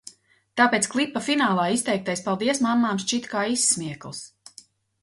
Tāpēc 0.61 0.87
klipa 0.93 1.21
finālā 1.27 1.65
izteiktais 1.75 2.27
paldies 2.31 2.63
mammām 2.69 3.05
šķita 3.05 3.35
kā 3.37 3.47
izsmiekls. 3.59 4.27